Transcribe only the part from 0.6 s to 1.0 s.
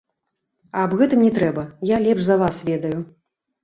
А аб